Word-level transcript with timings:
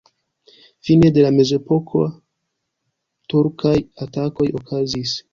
Fine 0.87 1.09
de 1.17 1.25
la 1.25 1.29
mezepoko 1.33 2.01
turkaj 3.33 3.75
atakoj 4.07 4.49
okazis. 4.61 5.15